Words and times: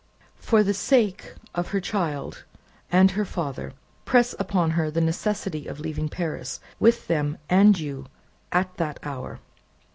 "For 0.39 0.63
the 0.63 0.73
sake 0.73 1.35
of 1.53 1.67
her 1.67 1.79
child 1.79 2.43
and 2.91 3.11
her 3.11 3.23
father, 3.23 3.73
press 4.03 4.33
upon 4.39 4.71
her 4.71 4.89
the 4.89 4.99
necessity 4.99 5.67
of 5.67 5.79
leaving 5.79 6.09
Paris, 6.09 6.59
with 6.79 7.05
them 7.05 7.37
and 7.51 7.79
you, 7.79 8.07
at 8.51 8.77
that 8.77 8.99
hour. 9.03 9.41